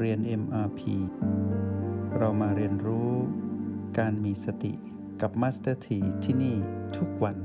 [0.00, 0.80] เรียน MRP
[2.18, 3.10] เรามาเรียนรู้
[3.98, 4.72] การมีสติ
[5.20, 6.56] กับ Master T ที่ที่นี่
[6.96, 7.36] ทุกวัน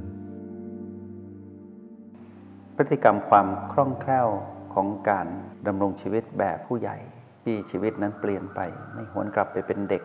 [2.75, 4.27] พฤติกรรมความคล่องแคล่ว
[4.73, 5.27] ของการ
[5.67, 6.97] ดำรงชีวิตแบบผู้ใหญ่
[7.43, 8.59] ที่ชีวิตนั้นเปลี่ยนไป
[8.93, 10.03] ไม่หวนกลับไปเป็นเด็ก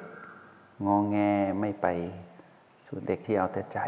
[0.86, 1.16] งองแง
[1.60, 1.86] ไม่ไป
[2.86, 3.80] สู่เด็กที่เอาแต่ใจ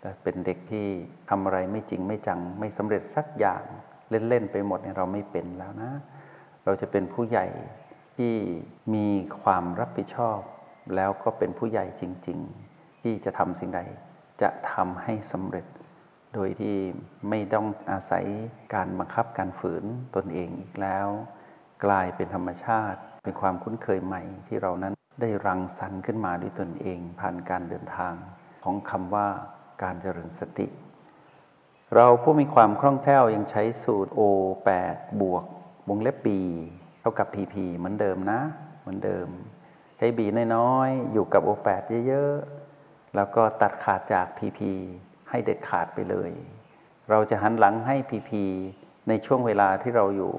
[0.00, 0.86] และเป็นเด็กที่
[1.30, 3.62] ทำอะไรไม่จริงไม่จัง ไม่สำเร็จสักอย่าง
[4.10, 5.92] เล่น ๆ ไปหมดเนี่ยเราไม่เป็นแล้วนะ
[6.64, 7.46] เราจะเป็นผู้ใหญ่
[8.16, 8.34] ที่
[8.94, 9.08] มี
[9.42, 10.40] ความรับผิดชอบ
[10.96, 12.38] แล้วก็เป็นผู้ใหญ่จริง
[12.70, 13.80] ๆ ที่จะทำสิ่งใด
[14.42, 15.66] จะทำให้สำเร็จ
[16.34, 16.76] โดยที่
[17.28, 18.24] ไม่ต้องอาศัย
[18.74, 19.84] การบังคับการฝืน
[20.16, 21.06] ตนเองอีกแล้ว
[21.84, 28.14] กลายเป็นธรรมชาติ เป็นความคุ้นเคยใหม่ที่เรานั้นได้รังสรรค์ขึ้นมาด้วยตนเอง ผ่านการเดินทาง
[28.64, 29.28] ของคำว่า
[29.82, 30.66] การเจริญสติ
[31.94, 34.20] เราผู้มีความคล่องแคล่วยังใช้สูตร O
[34.74, 35.44] 8 บวก
[35.90, 36.28] วงเล็บ B
[37.00, 38.40] เท่ากับ PP เหมือนเดิมนะ
[38.80, 39.28] เหมือนเดิม
[39.98, 40.20] ใช้ B
[40.56, 44.60] น้อยๆ อยู่กับ O 8 เยอะๆ แล้วก็ตัดขาดจาก PP
[45.30, 46.30] ให้เด็ดขาดไปเลย
[47.10, 48.30] เราจะหันหลังให้ PP
[49.08, 50.32] ในช่วงเวลาที่เราอยู่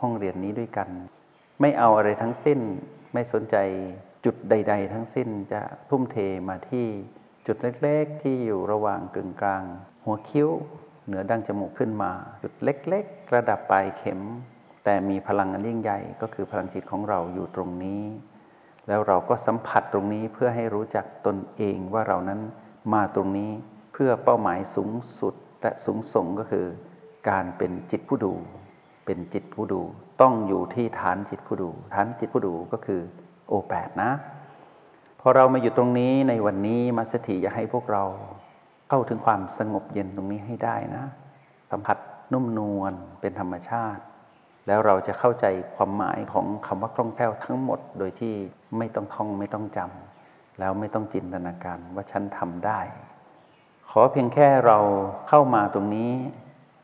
[0.00, 0.88] ห้องเรียนนี้ด้วยกัน
[1.60, 2.60] ไม่เอาอะไรทั้งสิ้น
[3.12, 3.56] ไม่สนใจ
[4.24, 6.16] จุดใด ๆ ทั้งสิ้นจะทุ่มเท
[6.48, 6.86] มาที่
[7.46, 9.64] จุดเล็กๆ ที่อยู่ระหว่างกึ่งกลาง
[10.04, 10.48] หัวคิ้ว
[11.06, 14.20] เหนือดั้งจมูกขึ้นมา จุดเล็ก ๆ ระดับปลายเข็ม
[14.84, 18.02] แต่มีพลังอันยิ่งใหญ่ก็คือพลังจิตของเราอยู่ตรงนี้
[18.88, 22.40] แล้วเราก็สัมผัสตรงนี้เพื่อให้รู้จักตนเองว่าเรานั้น
[22.92, 23.50] มาตรงนี้
[23.92, 26.66] เพื่อเป้าหมายสูงสุดแต่สูงส่งก็คือ
[27.28, 28.32] การเป็นจิตผู้ดู
[29.06, 29.82] เป็นจิตผู้ดู
[30.20, 33.00] ต้องอยู่ที่ฐานจิตผู้ดู ฐานจิตผู้ดูก็คือ
[33.48, 34.10] โอแปดนะ
[35.20, 38.04] พอเรามาอยู่ตรงนี้ในวันนี้มาสถีอยากให้พวกเรา
[38.88, 41.04] เข้าถึงความสงบเย็นตรงนี้ให้ได้นะ
[41.70, 41.98] สัมผัส
[42.32, 44.02] นุ่มนวลเป็นธรรมชาติ
[44.66, 48.34] แล้วเราจะเข้าใจความหมายของคำว่าคล่องแคล่วทั้งหมด โดยที่
[48.78, 52.80] ไม่ต้องท่องไม่ต้องจำแล้วไม่ต้องจินตนาการว่าฉันทำได้
[53.90, 54.78] ขอเพียงแค่เรา
[55.28, 56.12] เข้ามาตรงนี้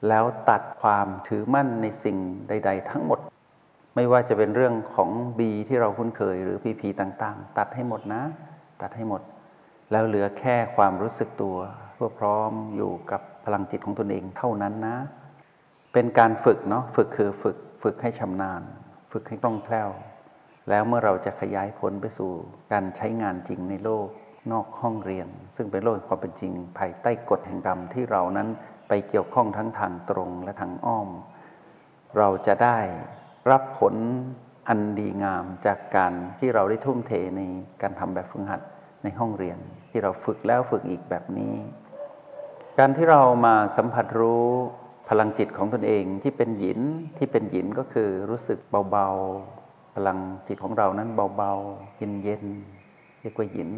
[0.09, 2.17] แล้วตัดความถือมั่นในสิ่ง
[2.49, 3.19] ใด ๆ ทั้งหมด
[3.95, 8.23] ไม่ว่าจะเป็นเรื่องของบีที่เราคุ้นเคยหรือพีพีต่างๆ ตัดให้หมดนะ
[8.83, 9.23] ตัดให้หมด
[9.91, 11.57] แล้วเหลือแค่ความรู้สึกตัว
[11.95, 14.97] เพื่อพร้อมอยู่กับพลังจิตของตนเองเท่านั้นนะ
[15.93, 18.63] เป็นการฝึกเนาะฝึกคือฝึก ฝึกให้ชำนาญ
[19.13, 19.91] ฝึกให้คล่องแคล่ว
[20.69, 22.31] แล้วเมื่อเราจะขยายผลไปสู่
[22.73, 24.07] การใช้งานจริงในโลก
[24.53, 28.49] นอกห้องเรียน ซึ่งเป็นโลกความเป็นจริง ภายใต้กฎแห่งกรรมที่เรานั้น
[28.89, 31.09] ไปเกี่ยวข้องทั้งทางตรงและทางอ้อม
[32.19, 32.79] เราจะได้
[33.51, 33.95] รับผล
[34.69, 37.43] อันดีงามจากการที่เราได้ทุ่มเทใน
[37.83, 38.61] การทำแบบฝึกหัด
[39.03, 39.59] ในห้องเรียน
[39.91, 41.55] ที่เราฝึกแล้วฝึกอีกแบบนี้
[42.79, 44.49] การที่เรามาสัมผัสรู้
[45.13, 46.81] พลังจิตของตนเองที่เป็นหยิน
[47.19, 48.59] ที่เป็นหยินก็คือรู้สึก
[48.91, 53.71] เบาๆ พลังจิตของเรานั้นเบาๆเย็นๆเรียกว่าหยิน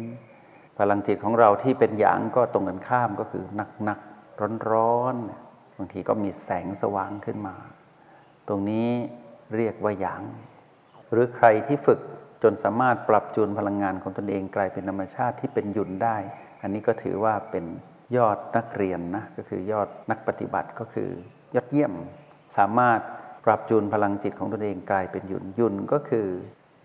[0.79, 3.43] พลังจิตของเราที่เป็นหยางก็ตรงกันข้ามก็คือ
[3.83, 7.55] หนักๆร้อนๆบางทีก็มีแสงสว่างขึ้นมา
[8.47, 8.89] ตรงนี้
[9.55, 10.21] เรียกว่าหยาง
[11.11, 11.99] หรือใครที่ฝึก
[12.43, 16.17] จนสามารถปรับจูนพลังงานของตนเองกลายเป็นธรรมชาติที่เป็นหยุนได้
[16.61, 17.65] อันนี้ก็ถือว่าเป็น
[18.17, 21.09] ยอดนักเรียนนะก็คือยอดนักปฏิบัติก็คือ
[21.55, 21.93] ยอดเยี่ยม
[22.57, 22.99] สามารถ
[23.45, 26.27] ปรับจูนพลังจิตของตนเองกลายเป็นหยุนหยุนก็คือ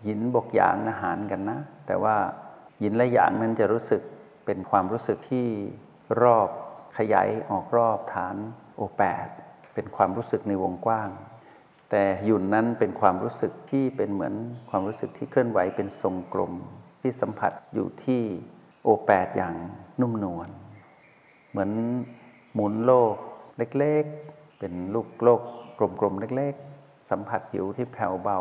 [0.05, 2.15] หินบกหยางอาหารกันนะ แต่ว่า
[2.81, 4.01] หินและหยางนั้นจะรู้สึก
[4.45, 5.47] เป็นความรู้สึกที่
[6.21, 6.49] รอบ
[6.97, 8.35] ขยายออกรอบฐาน
[8.75, 9.27] โอแปด
[9.73, 11.09] เป็นความรู้สึกในวงกว้าง
[11.91, 14.33] แต่หยุ่นนั้นเป็นความรู้สึกที่เป็นเหมือน
[14.69, 16.53] ความรู้สึกที่เคลื่อนไหวเป็นทรงกลม
[17.01, 18.21] ที่สัมผัสอยู่ที่
[18.83, 19.55] โอแปดอย่าง
[20.01, 20.49] นุ่มนวล
[21.49, 21.71] เหมือน
[22.53, 23.15] หมุนโลก
[23.57, 25.41] เล็กๆ เป็นลูกโลก
[25.99, 28.39] กลมๆ เล็กๆ สัมผัสผิวที่แผ่วเบา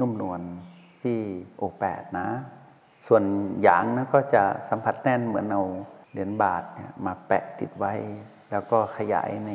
[0.00, 0.40] นุ่มนวล
[1.02, 1.18] ที่
[1.56, 2.28] โอแปดนะ
[3.06, 3.22] ส่วน
[3.62, 5.62] หยางนั้นก็จะสัมผัสแน่นเหมือนเอา
[6.10, 7.94] เหรียญบาทเนี่ยมาแปะติดไว้
[8.50, 9.52] แล้วก็ขยายใน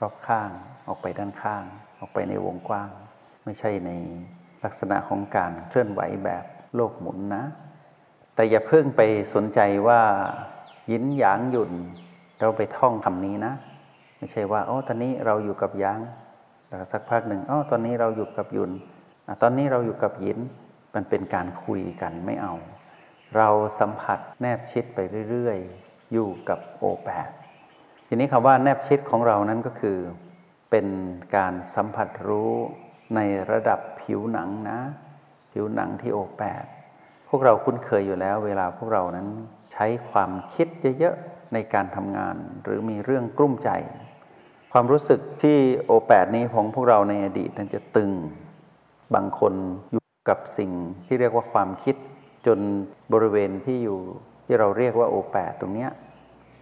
[0.00, 0.50] รอบข้าง
[0.88, 1.64] ออกไปด้านข้าง
[1.98, 2.90] ออกไปในวงกว้าง
[3.44, 3.90] ไม่ใช่ใน
[4.64, 6.44] ลักษณะของการเคลื่อนไหวแบบ
[6.74, 7.44] โลกหมุนนะ
[8.34, 9.00] แต่อย่าเพิ่งไป
[9.34, 10.00] สนใจว่า
[10.90, 11.72] ยินหยางหยุ่น
[12.40, 13.54] เราไปท่องคำนี้นะ
[14.18, 16.00] ไม่ใช่ว่าอ๋อตอนนี้เราอยู่กับยาง
[16.66, 18.70] แล้วสักพักหนึ่งอ๋อตอนนี้เราอยู่กับยุน
[19.42, 20.38] ตอนนี้เราอยู่กับยิน
[20.94, 22.54] มันเป็นการคุยกันไม่เอา
[23.36, 23.48] เรา
[23.78, 24.98] สัมผัสแนบชิดไป
[25.30, 27.30] เรื่อยๆ อยู่กับโอแปด
[28.06, 29.98] ทีนี้คำว่าแนบชิดของเรานั้นก็คือ
[30.70, 30.86] เป็น
[31.36, 32.52] การสัมผัสรู้
[33.14, 33.20] ใน
[33.50, 34.78] ระดับผิวหนังนะ
[35.52, 36.64] ผิวหนังที่โอแปด
[37.28, 39.28] พวกเราคุ้นเคยอยู่แล้ว เวลาพวกเรานั้น
[39.74, 40.68] ใช้ความคิด
[40.98, 43.70] เยอะๆในการทำงาน หรือมีเรื่องกลุ้มใจ
[44.72, 48.10] ความรู้สึกที่โอแปดนี้ของพวกเราในอดีตนั้นจะตึง
[49.14, 49.54] บางคน
[49.92, 50.70] อยู่กับสิ่ง
[51.06, 51.96] ที่เรียกว่าความคิด
[52.46, 52.58] จน
[53.12, 53.98] บริเวณที่อยู่
[54.46, 55.90] ที่เราเรียกว่าโอแปดตรงเนี้ย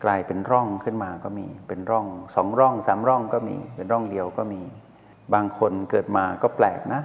[0.05, 4.63] กลายเป็นร่องขึ้นมาก็มี เป็นร่องสองร่องสามร่องก็มี เป็นร่องเดียวก็มี
[5.35, 7.03] บางคนเกิดมาก็แปลกนะ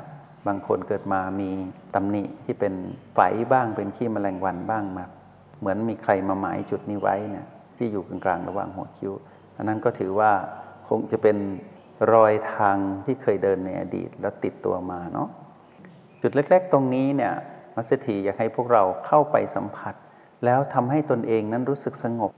[0.47, 1.49] บางคนเกิดมามี
[1.95, 2.73] ตำหนิที่เป็น
[3.13, 3.19] ไฝ
[3.51, 5.05] บ้างเป็นขี้แมลงวันบ้างมา
[5.59, 7.45] เหมือนมีใครมาหมายจุดนี้ไว้เนี่ย
[7.77, 9.13] ที่อยู่กลางๆระหว่างหัวคิ้ว
[9.57, 10.31] อันนั้นก็ถือว่า
[10.87, 11.37] คงจะเป็น
[12.13, 15.29] รอยทางที่เคยเดินในอดีตแล้วติดตัวมาเนาะ
[16.21, 17.33] จุดเล็ก ๆ ตรงนี้เนี่ย
[17.75, 19.95] มัสถีอยากให้พวกเราเข้าไปสัมผัส
[20.45, 22.31] แล้วทำให้ตนเองนั้นรู้สึกสงบ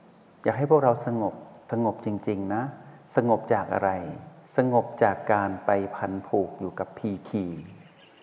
[0.44, 1.34] อยากให้พวกเราสงบ
[1.72, 2.64] สงบจริง ๆ นะ
[3.16, 3.92] สงบจากอะไร
[4.58, 7.44] สงบจากการไปพันผูกอยู่กับพีพี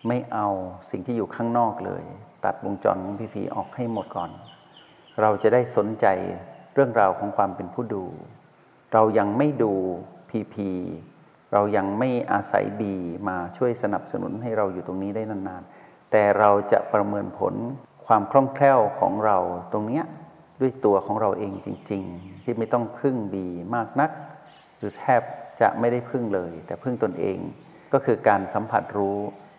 [0.07, 0.47] ไม่เอา
[0.89, 2.03] สิ่งที่อยู่ข้างนอกเลย
[2.45, 4.31] ตัดวงจรของพีพีออกให้หมดก่อน
[5.21, 6.05] เราจะได้สนใจ
[6.73, 8.05] เรื่องราวของความเป็นผู้ดู
[8.93, 9.73] เรายังไม่ดู
[10.29, 10.69] พีพี
[11.53, 12.93] เรายังไม่อาศัยบี
[13.29, 17.53] มาช่วยสนับสนุนให้เราอยู่ตรงนี้ได้นานๆ แต่เราจะประเมินผล
[18.07, 19.37] ความคล่องแคล่วของเรา
[19.71, 20.01] ตรงเนี้
[20.61, 24.11] ด้วยตัวของเราเองจริง ๆ ที่ไม่ต้องพึ่งบีมากนัก
[24.77, 25.21] หรือแทบ
[25.61, 27.37] จะไม่ได้พึ่งเลย แต่พึ่งตนเอง
[27.93, 29.17] ก็คือการสัมผัสรู้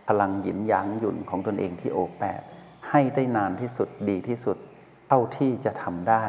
[0.08, 2.40] พลังหยินหยางหยุ่นของตนเองที่โอแปด
[2.88, 4.56] ให้ได้นานที่สุดดีที่สุด
[5.08, 6.24] เท่าที่จะทำได้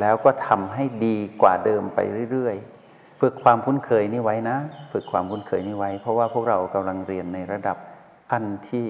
[0.00, 1.98] แล้วก็ทำให้ดีกว่าเดิมไป
[2.32, 4.56] เรื่อยๆฝึกความคุ้นเคยนี่ไว้นะ
[4.92, 7.76] ฝึกความคุ้นเคยนี่ไว้ เพราะว่าพวกเรากำลังเรียนในระดับ
[8.30, 8.86] ขั้นที่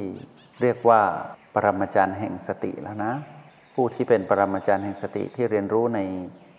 [0.62, 1.00] เรียกว่า
[1.54, 3.12] ปรมาจารย์แห่งสติแล้วนะ
[3.74, 6.00] ผู้ที่เป็นปรมาจารย์แห่งสติที่เรียนรู้ใน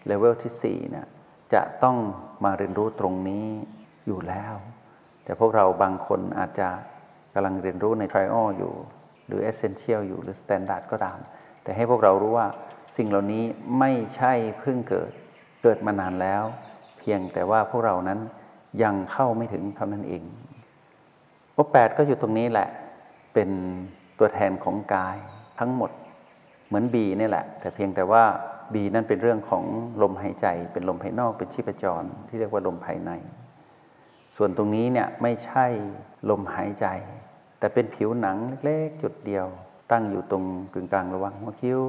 [0.05, 1.07] เลเวลที่4เนี่ย
[1.53, 1.97] จะต้อง
[2.43, 3.45] มาเรียนรู้ตรงนี้
[4.07, 4.55] อยู่แล้ว
[5.23, 6.69] แต่พวกเราบางคนอาจจะ
[7.33, 8.73] กำลังเรียนรู้ใน trial อยู่
[9.27, 11.17] หรือ essential อยู่หรือ standard ก็ตาม
[11.63, 12.47] แต่ให้พวกเรารู้ว่า
[12.95, 13.43] สิ่งเหล่านี้
[13.79, 15.11] ไม่ใช่เพิ่งเกิด
[15.63, 16.43] เกิดมานานแล้ว
[16.99, 18.19] เพียงแต่ว่าพวกเรานั้น
[18.83, 20.23] ยังเข้าไม่ถึงเท่านั้นเอง
[21.53, 22.67] โอแปดก็อยู่ตรงนี้แหละ
[23.33, 23.49] เป็น
[24.19, 25.17] ตัวแทนของกาย
[25.59, 25.91] ทั้งหมด
[26.67, 28.23] เหมือนบีนี่แหละ แต่เพียงแต่ว่า
[28.73, 29.63] บีนั่นเป็นเรื่องของ
[30.01, 33.11] ลมหายใจ เป็นลมภายนอกเป็นชีพจร ที่เรียกว่าลมภายใน
[34.35, 35.65] ส่วนตรงนี้เนี่ยไม่ใช่
[36.29, 36.87] ลมหายใจ
[37.59, 39.45] แต่เป็นผิวหนังเล็กๆจุดเดียว
[39.91, 40.43] ตั้งอยู่ตรง
[40.73, 41.79] กึ่งกลางระหว่างหัวคิ้ว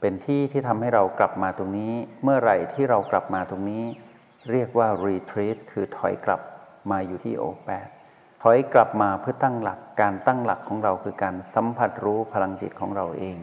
[0.00, 1.92] เป็นที่ที่ทำให้เรากลับมาตรงนี้
[2.22, 3.84] เมื่อไหร่ที่เรากลับมาตรงนี้
[4.50, 6.40] เรียกว่า retreat คือถอยกลับ
[6.90, 7.88] มาอยู่ที่โอแปด
[8.42, 13.38] ถอยกลับมาเพื่อตั้งหลักการตั้งหลักของเราคือการสัมผัสรู้พลังจิตของเราเอง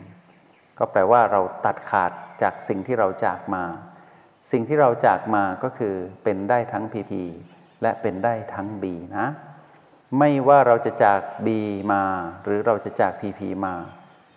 [0.78, 2.12] ก็แปลว่าเราตัดขาด
[2.42, 3.64] จากสิ่งที่เราจากมา
[4.52, 7.24] สิ่งที่เราจากมาก็คือเป็นได้ทั้งพีพี
[7.82, 9.28] และเป็นได้ทั้งบีนะ
[10.20, 11.60] ไม่ว่าเราจะจากบี
[11.94, 12.04] มา
[12.44, 13.76] หรือเราจะจากพีพีมา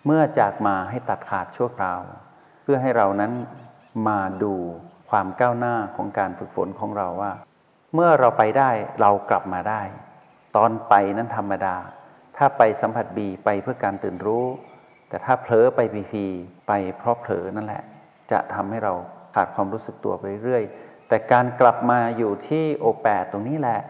[0.05, 2.01] เมื่อจากมาให้ตัดขาดชั่วคราว
[2.63, 3.31] เพื่อให้เรานั้น
[4.07, 4.53] มาดู
[5.09, 7.33] ความก้าวหน้าของการฝึกฝนของเราว่า
[7.93, 8.71] เมื่อเราไปได้
[9.01, 9.81] เรากลับมาได้
[10.55, 11.75] ตอนไปนั้นธรรมดา
[12.37, 14.45] ถ้าไปสัมผัสบีไปเพื่อการตื่นรู้
[15.09, 16.25] แต่ถ้าเผลอไปพีพี
[16.67, 17.83] ไปเพราะเผลอนั่นแหละ
[18.31, 18.93] จะทำให้เรา
[19.35, 20.63] ขาดความรู้สึกตัวไปเรื่อย
[21.07, 23.81] แต่การกลับมาอยู่ที่โอแปดตรงนี้แหละ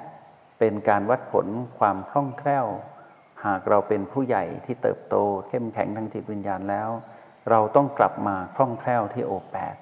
[0.60, 1.48] เป็นการวัดผล
[1.80, 2.66] ความคล่องแคล่ว
[3.46, 5.16] หากเราเป็นผู้ใหญ่ที่เติบโต
[5.48, 6.90] เข้มแข็งทางจิตวิญญาณแล้ว
[7.50, 9.76] เราต้องกลับมาคล่องแคล่วที่โอแปด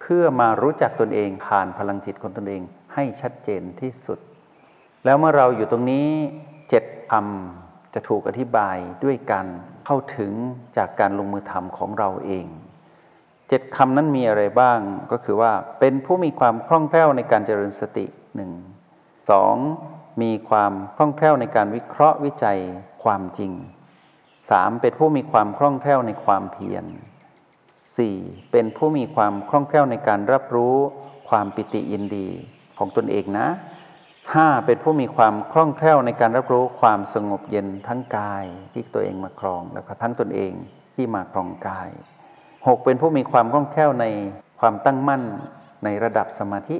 [0.00, 2.62] เพื่อมารู้จักตนเองผ่านพลังจิตของตนเอง
[2.94, 4.18] ให้ชัดเจนที่สุด
[5.04, 6.08] แล้วเมื่อเราอยู่ตรงนี้
[6.70, 9.46] เจ็ดคำจะถูกอธิบายด้วยการ
[9.86, 10.32] เข้าถึง
[10.76, 12.46] จากการลงมือทำของเราเอง
[13.48, 14.78] เจ็ดคำนั้นมีอะไรบ้าง
[15.12, 18.50] ก็คือว่าเป็นผู้มีความคล่องแคล่วในการเจริญสติหนึ่ง
[19.30, 19.56] สอง
[20.22, 22.58] มีความคล่องแคล่วในการวิเคราะห์วิจัย
[23.04, 23.52] ความจริง
[24.16, 24.80] 3.
[24.80, 26.84] เป็นผู้มีความคล่องแคล่วในความเพียร
[27.88, 28.52] 4.
[28.52, 30.76] เป็นผู้มีความคล่องแคล่วในการรับรู้
[31.28, 32.28] ความปิติยินดี
[32.78, 33.48] ของตนเองนะ
[34.06, 34.66] 5.
[34.66, 40.52] เป็นผู้มีความคล่องแคล่วในการรับรู้ความสงบเย็นทั้งกายที่ตัวเองมาครองแล้วก็ทั้งตนเอง
[40.94, 41.90] ที่มาครองกาย
[42.36, 42.84] 6.
[42.84, 44.06] เป็นผู้มีความคล่องแคล่วใน
[44.60, 45.22] ความตั้งมั่น
[45.84, 46.76] ในระดับสมาธิ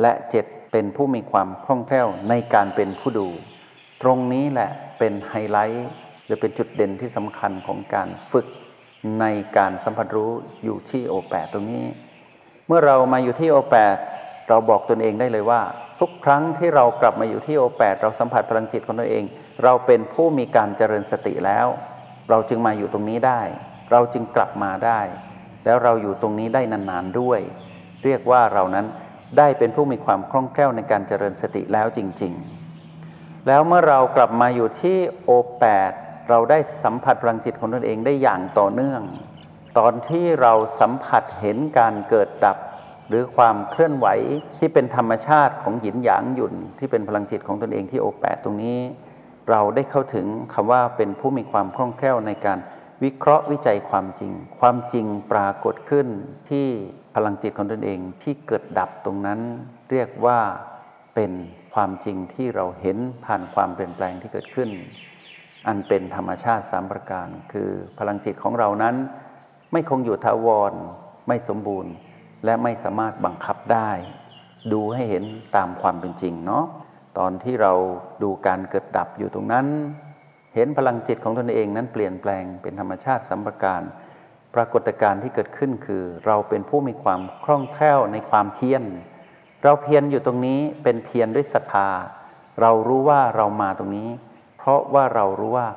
[0.00, 0.57] และ 7.
[0.72, 3.28] เป็นผู้มีความคล่องแคล่วในการเป็นผู้ดู
[4.02, 5.90] ตรงนี้แหละเป็นไฮไลท์
[6.24, 8.46] หรือเป็นจุดเด่นที่สำคัญของการฝึก
[9.20, 10.32] ในการสัมผัสรู้
[10.64, 11.84] อยู่ที่โอแปตรงนี้
[12.66, 13.96] เมื่อเรามาอยู่ที่โอแปด
[14.48, 15.62] เราบอกตนเองได้เลยว่า
[16.00, 19.24] ทุกครั้งที่เรากลับมาอยู่ที่โอแปดเราสัมผัสพลังจิตของตนเอง
[19.64, 21.66] เราเป็นผู้มีการเจริญสติแล้ว
[22.30, 23.42] เราจึงมาอยู่ตรงนี้ได้
[23.92, 25.00] เราจึงกลับมาได้
[25.64, 27.40] แล้วเราอยู่ตรงนี้ได้นานๆด้วย
[28.04, 28.86] เรียกว่าเรานั้น
[29.38, 32.32] ได้เป็นผู้มีความคล่องแคล่วในการเจริญสติแล้วจริง
[32.88, 35.92] ๆ แล้วเมื่อเรากลับมาอยู่ที่โอแปด
[36.28, 39.02] เราได้สัมผัสพลังจิตของตนเองได้อย่างต่อเนื่อง
[39.78, 42.56] ตอนที่เราสัมผัสเห็นการเกิดดับ
[43.08, 44.06] หรือความเคลื่อนไหว
[44.58, 48.78] ที่เป็นธรรมชาติของหยินหยางหยุ่นที่เป็นพลังจิตของตนเองที่โอแปดตรงนี้
[49.50, 52.58] เราได้เข้าถึงคำว่าเป็นผู้มีความคล่องแคล่วในการ
[53.04, 56.08] วิเคราะห์วิจัยความจริง ความจริงปรากฏขึ้น
[56.50, 56.66] ที่
[57.14, 59.40] พลังจิตของตนเองที่เกิดดับตรงนั้น
[59.90, 60.40] เรียกว่า
[61.14, 61.32] เป็น
[61.74, 64.70] ความจริงที่เราเห็นผ่านความเปลี่ยนแปลงที่เกิดขึ้น
[65.66, 68.96] อันเป็นธรรมชาติสามประการ คือพลังจิตของเรานั้น
[69.72, 70.72] ไม่คงอยู่ทาวร
[71.28, 71.92] ไม่สมบูรณ์
[72.44, 73.90] และไม่สามารถบังคับได้
[74.72, 75.24] ดูให้เห็น
[75.56, 76.64] ตามความเป็นจริงเนาะ
[77.18, 77.72] ตอนที่เรา
[78.22, 79.66] ดูการเกิดดับอยู่ตรงนั้น
[80.58, 83.82] เห็นพลังจิตของตนเองนั้นเปลี่ยนแปลงเป็นธรรมชาติสัมปการ
[84.54, 88.82] ปรากฏการณ์ที่เกิดขึ้นคือ เราเป็นผู้มีความคล่องแคล่วในความเพียร
[89.62, 91.88] เราเพียรอยู่ตรงนี้เป็นเพียรด้วยศรัทธา
[92.60, 94.10] เรารู้ว่าเรามาตรงนี้
[94.58, 95.68] เพราะว่าเรารู้ว่า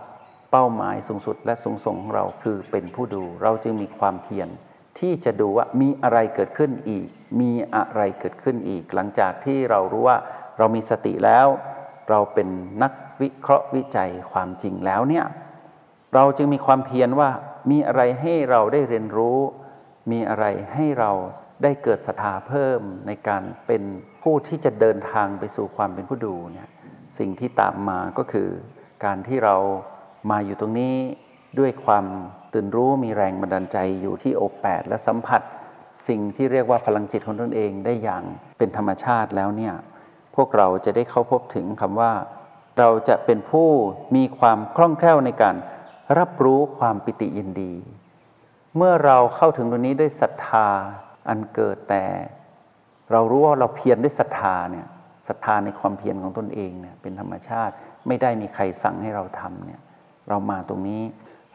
[0.52, 4.50] เป้าหมายสูงสุดและสูงส่งของเราคือเป็นผู้ดู เราจึงมีความเพียร
[5.00, 7.08] ที่จะดูว่ามีอะไรเกิดขึ้นอีก
[7.42, 10.18] มีอะไรเกิดขึ้นอีก หลังจากที่เรารู้ว่า
[10.58, 11.48] เรามีสติแล้ว
[12.12, 12.48] เราเป็น
[12.84, 15.26] นักวิเคราะห์วิจัยความจริงแล้วเนี่ย
[16.16, 17.30] เราจึงมีความเพียรว่า
[17.72, 19.40] มีอะไรให้เราได้เรียนรู้
[20.12, 21.12] มีอะไรให้เรา
[21.64, 23.84] ได้เกิดศรัทธาเพิ่มในการเป็น
[24.22, 26.70] ผู้ที่จะเดินทางไปสู่ความเป็นผู้ดูเนี่ย
[27.18, 28.50] สิ่งที่ตามมาก็คือ
[29.06, 29.56] การที่เรา
[30.32, 30.96] มาอยู่ตรงนี้
[31.60, 32.06] ด้วยความ
[32.54, 35.42] ตื่นรู้มีแรงบันดาลใจอยู่ที่โอแปดและสัมผัส
[36.08, 38.24] สิ่งที่เรียกว่าพลังจิตของตนเองได้อย่าง
[38.58, 39.74] เป็นธรรมชาติแล้วเนี่ย
[40.36, 42.14] พวกเราจะได้เข้าพบถึงคำว่า
[42.80, 43.70] เราจะเป็นผู้
[44.16, 45.56] มีความคล่องแคล่วในการ
[46.18, 47.74] รับรู้ความปิติยินดี
[48.78, 50.68] เมื่อเราเข้าถึงตรงนี้ด้วยศรัทธา
[51.30, 52.06] อันเกิดแต่
[53.12, 54.88] เรารู้ว่าเราเพียรด้วยศรัทธาเนี่ย
[55.28, 57.74] ศรัทธาในความเพียรของตนเองเนี่ยเป็นธรรมชาติ
[58.08, 59.82] ไม่ได้มีใครสั่งให้เราทำเนี่ย
[60.30, 61.02] เรามาตรงนี้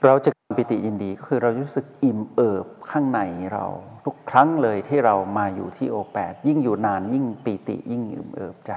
[0.05, 3.21] เราจะปิติยินดีก็คือเรารู้สึกอิ่มเอิบข้างใน
[3.53, 3.65] เรา
[4.05, 8.73] ทุกครั้งเลยที่เรามาอยู่ที่โอแปดยิ่งอยู่นานยิ่งปิติยิ่งอิ่มเอิบใจ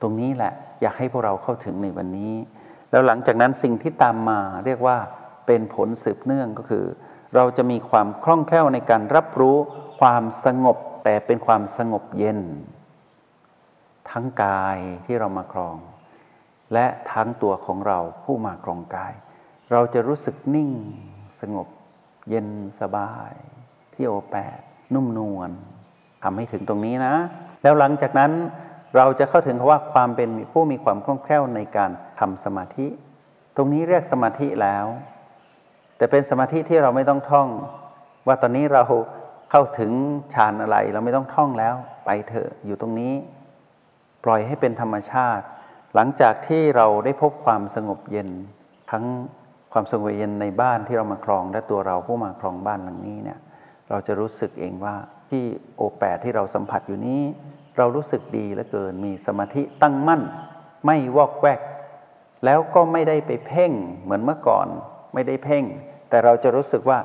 [0.00, 2.34] ตรงนี้แหละอยากให้พวกเราเข้าถึงในวันนี้
[2.90, 4.98] แล้วหลังจากนั้นสิ่งที่ตามมาเรียกว่า
[5.46, 6.84] เป็นผลสืบเนื่องก็คือ
[7.34, 9.56] เราจะมีความคล่องแคล่วในการรับรู้
[10.00, 12.40] ความสงบแต่เป็นความสงบเย็น
[14.10, 15.76] ทั้งกายที่เรามาครอง
[16.72, 19.12] และทั้งตัวของเราผู้มาครองกาย
[19.72, 20.70] เราจะรู้สึกนิ่ง
[21.40, 21.68] สงบ
[22.28, 22.48] เย็น
[22.80, 23.32] สบาย
[23.94, 24.58] ที่โอแปด
[24.94, 25.50] นุ่มนวล
[26.22, 27.14] ทำให้ถึงตรงนี้นะ
[27.62, 28.32] แล้วหลังจากนั้น
[28.96, 32.86] เราจะเข้าถึงคำว่าความเป็นผู้มีความคล่องแคล่วในการทำสมาธิ
[33.56, 34.86] ตรงนี้เรียกสมาธิแล้ว
[35.96, 37.48] แต่เป็นสมาธิที่เราไม่ต้องท่อง
[38.26, 38.82] ว่าตอนนี้เรา
[39.50, 39.90] เข้าถึง
[40.34, 41.74] ฌานอะไรเราไม่ต้องท่องแล้ว
[42.04, 43.14] ไปเถอะอยู่ตรงนี้
[44.24, 45.44] ปล่อยให้เป็นธรรมชาติ
[45.94, 48.28] หลังจากที่เราได้พบความสงบเย็น
[48.90, 49.04] ทั้ง
[49.72, 53.38] ความสงบเย็นในบ้านที่เรามาครองและตัวเราผู้มาครองบ้านหลังนี้เนี่ย
[53.88, 54.94] เราจะรู้สึกเองว่า
[55.30, 55.44] ที่
[55.76, 57.22] โอแปดที่เราสัมผัสอยู่นี้
[57.76, 60.22] เรารู้สึกดีเหลือเกินมีสมาธิตั้งมั่น
[60.86, 61.60] ไม่วอกแวก
[62.44, 64.66] แล้วก็ไม่ได้ไปเพ่งเหมือนเมื่อก่อน
[65.14, 65.64] ไม่ได้เพ่ง
[66.10, 66.98] แต่เราจะรู้สึกว่า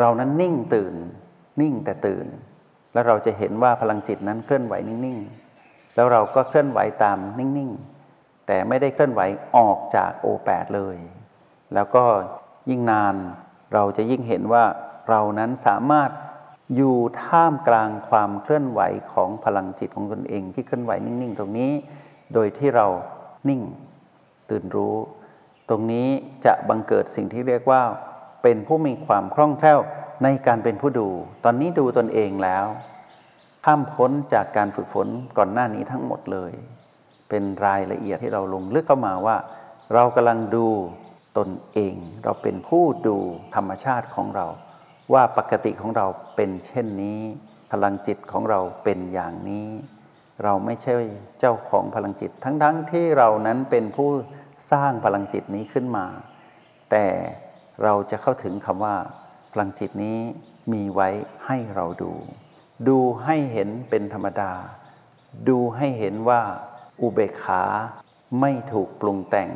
[0.00, 0.94] เรานั้นนิ่งตื่น
[1.60, 2.26] นิ่งแต่ตื่น
[2.92, 9.20] แล้วเราจะเห็นว่าพลังจิตนั้นเคลื่อนไหวนิ่งๆ แล้วเราก็เคลื่อนไหวตามนิ่งๆ แต่ไม่ได้เคลื่อนไหว
[9.56, 10.96] ออกจากโอแปดเลย
[11.74, 12.04] แล้วก็
[12.70, 13.14] ยิ่งนาน
[13.74, 14.64] เราจะยิ่งเห็นว่า
[15.08, 16.10] เรานั้นสามารถ
[16.76, 18.80] อยู่ท่ามกลางความเคลื่อนไหว
[19.12, 21.72] ของพลังจิตของตนเอง ที่เคลื่อนไหวนิ่งๆ ตรงนี้
[22.34, 22.86] โดยที่เรา
[23.48, 23.60] นิ่ง
[24.50, 24.96] ตื่นรู้
[25.68, 26.08] ตรงนี้
[26.44, 27.82] จะบังเกิดสิ่งที่เรียกว่า
[28.42, 29.80] เป็นผู้มีความคล่องแคล่ว
[30.22, 31.08] ในการเป็นผู้ดู
[31.44, 32.66] ตอนนี้ดูตนเองแล้ว
[33.64, 35.08] ข้ามพ้นจากการฝึกฝน
[35.38, 36.52] ก่อนหน้านี้ทั้งหมดเลย
[37.28, 39.36] เป็นรายละเอียดที่เราลงลึกเข้ามาว่า
[39.94, 40.68] เรากำลังดู
[41.38, 43.16] ตนเอง เราเป็นผู้ดู
[43.54, 44.46] ธรรมชาติของเรา
[45.12, 47.20] ว่าปกติของเราเป็นเช่นนี้
[47.72, 49.68] พลังจิตของเราเป็นอย่างนี้
[50.44, 50.94] เราไม่ใช่
[51.38, 54.10] เจ้าของพลังจิต ทั้งๆทที่เรานั้นเป็นผู้
[54.72, 56.06] สร้างพลังจิตนี้ขึ้นมา
[56.90, 57.06] แต่
[57.82, 58.96] เราจะเข้าถึงคำว่า
[59.52, 60.18] พลังจิตนี้
[60.72, 61.08] มีไว้
[61.46, 62.12] ให้เราดู
[62.88, 64.52] ดูให้เห็นเป็นธรรมดา
[65.48, 66.42] ดูให้เห็นว่า
[67.00, 67.62] อุเบกขา
[68.40, 69.50] ไม่ถูกปรุงแต่ง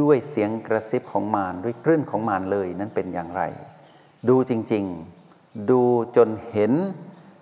[0.00, 3.42] ด้วยเสียงกระซิบของมารด้วยคลื่นของมารเลยนั้นเป็นอย่างไร
[4.28, 5.82] ดูจริงๆ ดู
[6.16, 6.72] จนเห็น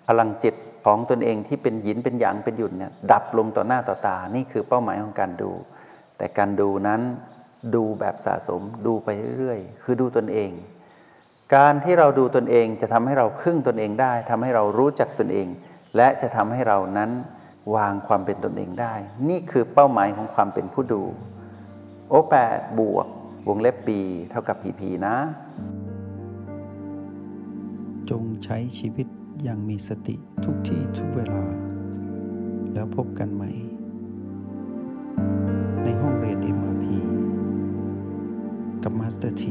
[0.07, 0.55] พลังจิต
[0.85, 5.51] ของตนเองที่เป็นหยินเป็นหยางเป็นหยุดเนี่ยดับลงต่อหน้าต่อตา นี่คือเป้าหมายของการดู
[6.17, 7.01] แต่การดูนั้น
[7.75, 10.51] ดูแบบสะสมดูไปเรื่อยๆ คือดูตนเอง
[11.55, 15.47] การที่เราดูตนเองจะทำให้เราครึ่งตนเองได้ทำให้เรารู้จักตนเอง
[15.95, 17.11] และจะทำให้เรานั้น
[17.75, 18.93] วางความเป็นตนเองได้
[19.29, 21.03] นี่คือเป้าหมายของความเป็นผู้ดู
[22.09, 23.07] โอแปดบวก
[23.47, 23.99] วงเล็บปี
[24.29, 25.15] เท่ากับพีพีนะ
[28.09, 29.07] จงใช้ชีวิต
[29.43, 31.43] อย่างมีสติทุกที่ทุกเวลา
[32.73, 33.51] แล้วพบกันใหม่
[35.83, 36.85] ในห้องเรียน MRP
[38.99, 39.43] Master T